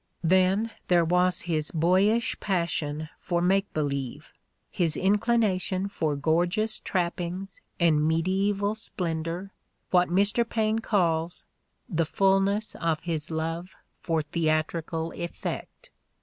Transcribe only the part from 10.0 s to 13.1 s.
Mr. Paine calls "the fullness of